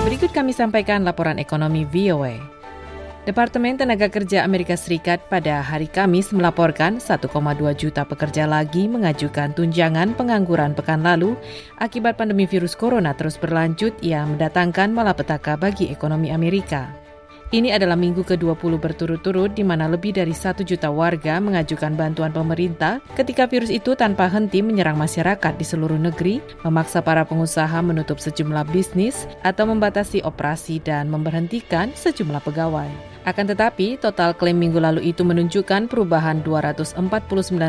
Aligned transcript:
Berikut 0.00 0.32
kami 0.32 0.56
sampaikan 0.56 1.04
laporan 1.04 1.36
ekonomi 1.36 1.84
VOA. 1.84 2.40
Departemen 3.28 3.76
Tenaga 3.76 4.08
Kerja 4.08 4.48
Amerika 4.48 4.72
Serikat 4.72 5.20
pada 5.28 5.60
hari 5.60 5.92
Kamis 5.92 6.32
melaporkan 6.32 6.96
1,2 6.96 7.28
juta 7.76 8.08
pekerja 8.08 8.48
lagi 8.48 8.88
mengajukan 8.88 9.52
tunjangan 9.52 10.16
pengangguran 10.16 10.72
pekan 10.72 11.04
lalu 11.04 11.36
akibat 11.76 12.16
pandemi 12.16 12.48
virus 12.48 12.72
corona 12.72 13.12
terus 13.12 13.36
berlanjut 13.36 13.92
yang 14.00 14.34
mendatangkan 14.34 14.88
malapetaka 14.88 15.60
bagi 15.60 15.92
ekonomi 15.92 16.32
Amerika. 16.32 17.09
Ini 17.50 17.74
adalah 17.74 17.98
minggu 17.98 18.22
ke-20 18.22 18.78
berturut-turut 18.78 19.50
di 19.50 19.66
mana 19.66 19.90
lebih 19.90 20.14
dari 20.14 20.30
satu 20.30 20.62
juta 20.62 20.86
warga 20.86 21.42
mengajukan 21.42 21.98
bantuan 21.98 22.30
pemerintah 22.30 23.02
ketika 23.18 23.50
virus 23.50 23.74
itu 23.74 23.98
tanpa 23.98 24.30
henti 24.30 24.62
menyerang 24.62 24.94
masyarakat 24.94 25.58
di 25.58 25.66
seluruh 25.66 25.98
negeri, 25.98 26.38
memaksa 26.62 27.02
para 27.02 27.26
pengusaha 27.26 27.82
menutup 27.82 28.22
sejumlah 28.22 28.70
bisnis 28.70 29.26
atau 29.42 29.66
membatasi 29.66 30.22
operasi 30.22 30.78
dan 30.78 31.10
memberhentikan 31.10 31.90
sejumlah 31.90 32.38
pegawai. 32.46 32.86
Akan 33.26 33.50
tetapi, 33.50 33.98
total 33.98 34.30
klaim 34.38 34.62
minggu 34.62 34.78
lalu 34.78 35.10
itu 35.10 35.26
menunjukkan 35.26 35.90
perubahan 35.90 36.46
249 36.46 37.02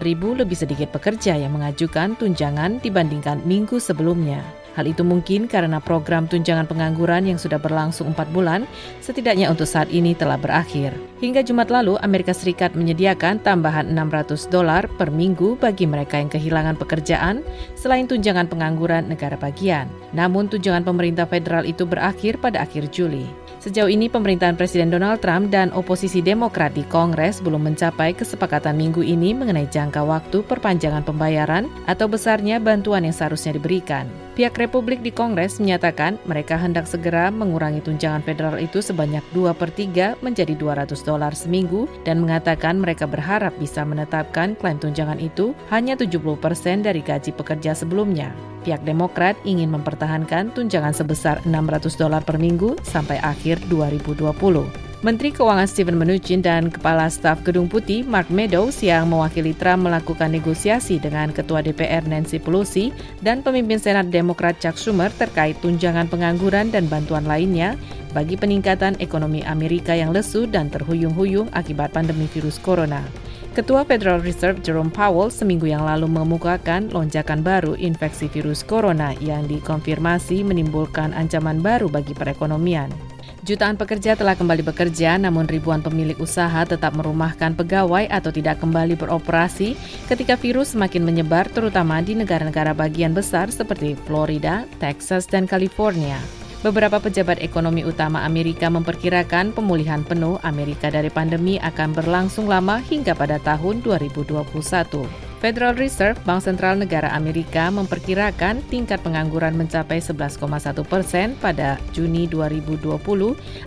ribu 0.00 0.32
lebih 0.32 0.56
sedikit 0.56 0.88
pekerja 0.88 1.36
yang 1.36 1.52
mengajukan 1.52 2.16
tunjangan 2.16 2.80
dibandingkan 2.80 3.44
minggu 3.44 3.76
sebelumnya. 3.76 4.40
Hal 4.76 4.84
itu 4.84 5.00
mungkin 5.00 5.48
karena 5.48 5.80
program 5.80 6.28
tunjangan 6.28 6.68
pengangguran 6.68 7.24
yang 7.24 7.40
sudah 7.40 7.56
berlangsung 7.56 8.12
empat 8.12 8.28
bulan, 8.28 8.68
setidaknya 9.00 9.48
untuk 9.48 9.64
saat 9.64 9.88
ini 9.88 10.12
telah 10.12 10.36
berakhir. 10.36 10.92
Hingga 11.24 11.40
Jumat 11.48 11.72
lalu, 11.72 11.96
Amerika 12.04 12.36
Serikat 12.36 12.76
menyediakan 12.76 13.40
tambahan 13.40 13.88
600 13.88 14.52
dolar 14.52 14.84
per 15.00 15.08
minggu 15.08 15.56
bagi 15.56 15.88
mereka 15.88 16.20
yang 16.20 16.28
kehilangan 16.28 16.76
pekerjaan, 16.76 17.40
selain 17.72 18.04
tunjangan 18.04 18.52
pengangguran 18.52 19.08
negara 19.08 19.40
bagian. 19.40 19.88
Namun 20.12 20.52
tunjangan 20.52 20.84
pemerintah 20.84 21.24
federal 21.24 21.64
itu 21.64 21.88
berakhir 21.88 22.36
pada 22.36 22.60
akhir 22.60 22.92
Juli. 22.92 23.24
Sejauh 23.64 23.88
ini 23.88 24.06
pemerintahan 24.12 24.54
Presiden 24.54 24.92
Donald 24.92 25.24
Trump 25.24 25.48
dan 25.48 25.72
oposisi 25.72 26.20
Demokrat 26.20 26.76
di 26.76 26.84
Kongres 26.86 27.40
belum 27.40 27.66
mencapai 27.66 28.12
kesepakatan 28.12 28.76
minggu 28.76 29.00
ini 29.00 29.32
mengenai 29.32 29.66
jangka 29.72 30.04
waktu 30.04 30.44
perpanjangan 30.44 31.02
pembayaran 31.02 31.66
atau 31.88 32.06
besarnya 32.06 32.60
bantuan 32.60 33.08
yang 33.08 33.16
seharusnya 33.16 33.56
diberikan. 33.56 34.25
Pihak 34.36 34.60
Republik 34.60 35.00
di 35.00 35.08
Kongres 35.08 35.56
menyatakan 35.56 36.20
mereka 36.28 36.60
hendak 36.60 36.84
segera 36.84 37.32
mengurangi 37.32 37.80
tunjangan 37.80 38.20
federal 38.20 38.60
itu 38.60 38.84
sebanyak 38.84 39.24
2 39.32 39.56
per 39.56 39.72
3 39.72 40.20
menjadi 40.20 40.52
200 40.52 40.92
dolar 41.08 41.32
seminggu 41.32 41.88
dan 42.04 42.20
mengatakan 42.20 42.76
mereka 42.76 43.08
berharap 43.08 43.56
bisa 43.56 43.80
menetapkan 43.80 44.52
klaim 44.60 44.76
tunjangan 44.76 45.16
itu 45.24 45.56
hanya 45.72 45.96
70 45.96 46.36
persen 46.36 46.84
dari 46.84 47.00
gaji 47.00 47.32
pekerja 47.32 47.72
sebelumnya. 47.72 48.28
Pihak 48.68 48.84
Demokrat 48.84 49.40
ingin 49.48 49.72
mempertahankan 49.72 50.52
tunjangan 50.52 50.92
sebesar 50.92 51.40
600 51.48 51.96
dolar 51.96 52.20
per 52.20 52.36
minggu 52.36 52.76
sampai 52.84 53.16
akhir 53.24 53.64
2020. 53.72 54.85
Menteri 55.04 55.28
Keuangan 55.28 55.68
Steven 55.68 56.00
Mnuchin 56.00 56.40
dan 56.40 56.72
Kepala 56.72 57.12
Staf 57.12 57.44
Gedung 57.44 57.68
Putih 57.68 58.00
Mark 58.08 58.32
Meadows 58.32 58.80
yang 58.80 59.12
mewakili 59.12 59.52
Trump 59.52 59.84
melakukan 59.84 60.32
negosiasi 60.32 60.96
dengan 60.96 61.36
Ketua 61.36 61.60
DPR 61.60 62.00
Nancy 62.08 62.40
Pelosi 62.40 62.96
dan 63.20 63.44
pemimpin 63.44 63.76
Senat 63.76 64.08
Demokrat 64.08 64.56
Chuck 64.56 64.80
Schumer 64.80 65.12
terkait 65.20 65.60
tunjangan 65.60 66.08
pengangguran 66.08 66.72
dan 66.72 66.88
bantuan 66.88 67.28
lainnya 67.28 67.76
bagi 68.16 68.40
peningkatan 68.40 68.96
ekonomi 68.96 69.44
Amerika 69.44 69.92
yang 69.92 70.16
lesu 70.16 70.48
dan 70.48 70.72
terhuyung-huyung 70.72 71.52
akibat 71.52 71.92
pandemi 71.92 72.24
virus 72.32 72.56
corona. 72.56 73.04
Ketua 73.52 73.84
Federal 73.84 74.24
Reserve 74.24 74.64
Jerome 74.64 74.88
Powell 74.88 75.28
seminggu 75.28 75.68
yang 75.68 75.84
lalu 75.84 76.08
mengemukakan 76.08 76.88
lonjakan 76.88 77.44
baru 77.44 77.76
infeksi 77.76 78.32
virus 78.32 78.64
corona 78.64 79.12
yang 79.20 79.44
dikonfirmasi 79.44 80.40
menimbulkan 80.40 81.12
ancaman 81.12 81.60
baru 81.60 81.92
bagi 81.92 82.16
perekonomian. 82.16 83.05
Jutaan 83.46 83.78
pekerja 83.78 84.18
telah 84.18 84.34
kembali 84.34 84.66
bekerja, 84.66 85.22
namun 85.22 85.46
ribuan 85.46 85.78
pemilik 85.78 86.18
usaha 86.18 86.66
tetap 86.66 86.98
merumahkan 86.98 87.54
pegawai 87.54 88.10
atau 88.10 88.34
tidak 88.34 88.58
kembali 88.58 88.98
beroperasi 88.98 89.78
ketika 90.10 90.34
virus 90.34 90.74
semakin 90.74 91.06
menyebar, 91.06 91.46
terutama 91.54 92.02
di 92.02 92.18
negara-negara 92.18 92.74
bagian 92.74 93.14
besar 93.14 93.46
seperti 93.54 93.94
Florida, 94.02 94.66
Texas, 94.82 95.30
dan 95.30 95.46
California. 95.46 96.18
Beberapa 96.66 96.98
pejabat 96.98 97.38
ekonomi 97.38 97.86
utama 97.86 98.26
Amerika 98.26 98.66
memperkirakan 98.66 99.54
pemulihan 99.54 100.02
penuh 100.02 100.42
Amerika 100.42 100.90
dari 100.90 101.06
pandemi 101.06 101.62
akan 101.62 101.94
berlangsung 101.94 102.50
lama 102.50 102.82
hingga 102.82 103.14
pada 103.14 103.38
tahun 103.38 103.78
2021. 103.86 105.25
Federal 105.36 105.76
Reserve, 105.76 106.16
Bank 106.24 106.40
Sentral 106.40 106.80
Negara 106.80 107.12
Amerika, 107.12 107.68
memperkirakan 107.68 108.64
tingkat 108.72 109.04
pengangguran 109.04 109.52
mencapai 109.52 110.00
11,1 110.00 110.40
persen 110.88 111.36
pada 111.36 111.76
Juni 111.92 112.24
2020 112.24 112.96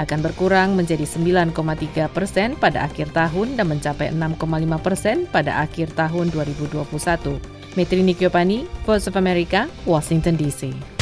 akan 0.00 0.18
berkurang 0.24 0.72
menjadi 0.72 1.04
9,3 1.04 2.08
persen 2.10 2.56
pada 2.56 2.88
akhir 2.88 3.12
tahun 3.12 3.60
dan 3.60 3.68
mencapai 3.68 4.08
6,5 4.08 4.86
persen 4.86 5.16
pada 5.28 5.60
akhir 5.60 5.92
tahun 5.92 6.32
2021. 6.32 6.80
Metri 7.78 8.02
Nikyopani, 8.02 8.66
Voice 8.82 9.06
of 9.06 9.14
America, 9.14 9.70
Washington 9.86 10.34
DC. 10.34 10.99